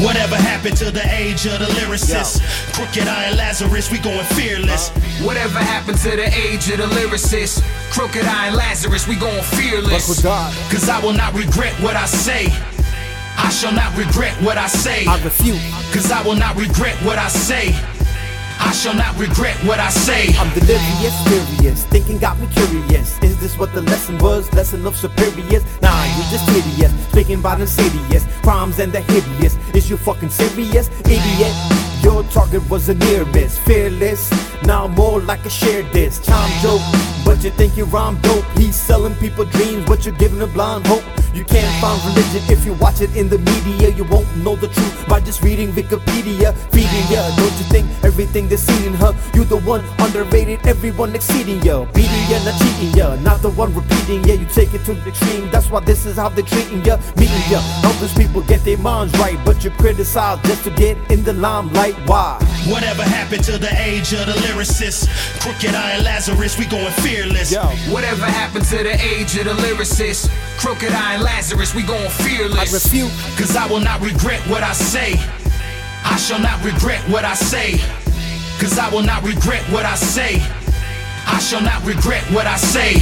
Whatever 0.00 0.36
happened 0.36 0.78
to 0.78 0.90
the 0.90 1.04
age 1.12 1.44
of 1.44 1.58
the 1.58 1.66
lyricist? 1.76 2.40
Crooked 2.72 3.06
I 3.06 3.24
and 3.24 3.36
Lazarus, 3.36 3.90
we 3.92 3.98
going 3.98 4.24
fearless. 4.32 4.88
Whatever 5.20 5.58
happened 5.58 5.98
to 5.98 6.16
the 6.16 6.26
age 6.34 6.70
of 6.70 6.78
the 6.78 6.86
lyricist? 6.96 7.62
Crooked 7.92 8.24
I 8.24 8.46
and 8.46 8.56
Lazarus, 8.56 9.06
we 9.06 9.16
going 9.16 9.42
fearless. 9.42 10.22
Cause 10.72 10.88
I 10.88 11.00
will 11.00 11.12
not 11.12 11.34
regret 11.34 11.74
what 11.82 11.96
I 11.96 12.06
say. 12.06 12.46
I 13.36 13.50
shall 13.50 13.72
not 13.72 13.94
regret 13.94 14.32
what 14.40 14.56
I 14.56 14.68
say. 14.68 15.04
I 15.06 15.22
refute. 15.22 15.60
Cause 15.92 16.10
I 16.10 16.22
will 16.22 16.36
not 16.36 16.56
regret 16.56 16.96
what 17.04 17.18
I 17.18 17.28
say. 17.28 17.74
I 18.58 18.72
shall 18.72 18.94
not 18.94 19.18
regret 19.18 19.56
what 19.64 19.80
I 19.80 19.90
say. 19.90 20.32
I'm 20.38 20.48
delirious, 20.54 21.16
furious. 21.28 21.84
Thinking 21.84 22.16
got 22.16 22.38
me 22.38 22.48
curious. 22.54 23.18
What 23.60 23.74
the 23.74 23.82
lesson 23.82 24.16
was? 24.20 24.50
Lesson 24.54 24.86
of 24.86 24.96
superiors? 24.96 25.62
Nah, 25.82 26.04
you 26.16 26.22
just 26.30 26.48
hideous. 26.48 26.90
Speaking 27.10 27.40
about 27.40 27.60
insidious 27.60 28.24
crimes 28.40 28.78
and 28.78 28.90
the 28.90 29.02
hideous. 29.02 29.58
Is 29.74 29.90
you 29.90 29.98
fucking 29.98 30.30
serious, 30.30 30.88
idiot? 31.00 31.54
Your 32.02 32.22
target 32.32 32.66
was 32.70 32.88
a 32.88 32.94
near 32.94 33.26
miss, 33.26 33.58
fearless. 33.58 34.30
Now 34.62 34.88
more 34.88 35.20
like 35.20 35.44
a 35.44 35.50
shared 35.50 35.92
this 35.92 36.18
Time 36.20 36.50
joke, 36.62 36.80
but 37.40 37.46
you 37.46 37.50
think 37.52 37.74
you're 37.74 37.86
rhyme 37.86 38.20
dope. 38.20 38.44
He's 38.58 38.76
selling 38.76 39.14
people 39.14 39.46
dreams, 39.46 39.86
but 39.86 40.04
you're 40.04 40.14
giving 40.16 40.42
a 40.42 40.46
blind 40.46 40.86
hope. 40.86 41.02
You 41.32 41.42
can't 41.42 41.72
find 41.80 41.98
religion 42.04 42.42
if 42.52 42.66
you 42.66 42.74
watch 42.74 43.00
it 43.00 43.16
in 43.16 43.30
the 43.30 43.38
media. 43.38 43.88
You 43.88 44.04
won't 44.04 44.28
know 44.36 44.56
the 44.56 44.68
truth 44.68 45.08
by 45.08 45.20
just 45.20 45.42
reading 45.42 45.72
Wikipedia. 45.72 46.54
Feeding 46.70 47.06
ya, 47.08 47.34
don't 47.36 47.56
you 47.56 47.66
think 47.72 47.86
everything 48.04 48.46
they're 48.48 48.58
seeing 48.58 48.92
her? 48.92 49.16
You 49.32 49.44
the 49.44 49.56
one 49.60 49.82
underrated, 50.00 50.66
everyone 50.66 51.14
exceeding 51.14 51.62
ya. 51.62 51.86
Beating 51.94 52.26
ya, 52.28 52.44
not 52.44 52.60
cheating 52.60 52.92
ya. 52.92 53.16
Not 53.22 53.40
the 53.40 53.50
one 53.50 53.72
repeating 53.74 54.22
ya. 54.24 54.34
You 54.34 54.44
take 54.44 54.74
it 54.74 54.84
to 54.84 54.92
the 54.92 55.08
extreme. 55.08 55.50
That's 55.50 55.70
why 55.70 55.80
this 55.80 56.04
is 56.04 56.16
how 56.16 56.28
they're 56.28 56.44
treating 56.44 56.84
ya. 56.84 56.98
Meeting 57.16 57.50
ya. 57.50 57.62
People 58.16 58.42
get 58.42 58.62
their 58.64 58.78
minds 58.78 59.16
right. 59.18 59.38
But 59.46 59.64
you 59.64 59.70
criticize 59.70 60.38
just 60.42 60.64
to 60.64 60.70
get 60.70 60.98
in 61.10 61.24
the 61.24 61.32
limelight. 61.32 61.94
Why? 62.06 62.36
Whatever 62.68 63.02
happened 63.02 63.42
to 63.44 63.58
the 63.58 63.72
age 63.80 64.12
of 64.12 64.26
the 64.26 64.32
lyricist? 64.46 65.08
Crooked 65.40 65.74
I 65.74 65.92
and 65.92 66.04
Lazarus, 66.04 66.58
we 66.58 66.66
going 66.66 66.92
fearless. 67.00 67.52
Yo. 67.52 67.62
Whatever 67.92 68.24
happened 68.26 68.64
to 68.66 68.76
the 68.82 68.94
age 69.02 69.36
of 69.38 69.44
the 69.44 69.54
lyricist? 69.62 70.28
Crooked 70.58 70.92
I 70.92 71.14
and 71.14 71.22
Lazarus, 71.22 71.74
we 71.74 71.82
going 71.82 72.04
I 72.06 72.08
fearless. 72.08 72.72
refute. 72.72 73.10
Cause 73.38 73.56
I 73.56 73.66
will 73.66 73.80
not 73.80 74.00
regret 74.00 74.40
what 74.48 74.62
I 74.62 74.72
say. 74.72 75.14
I 76.04 76.16
shall 76.16 76.40
not 76.40 76.62
regret 76.64 77.00
what 77.08 77.24
I 77.24 77.34
say. 77.34 77.78
Cause 78.60 78.78
I 78.78 78.88
will 78.90 79.02
not 79.02 79.22
regret 79.22 79.62
what 79.72 79.84
I 79.86 79.94
say. 79.94 80.42
I 81.26 81.38
shall 81.38 81.62
not 81.62 81.84
regret 81.84 82.22
what 82.32 82.46
I 82.46 82.56
say. 82.56 82.94